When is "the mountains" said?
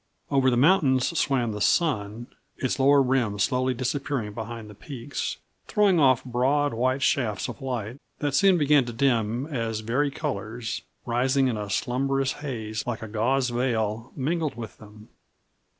0.49-1.15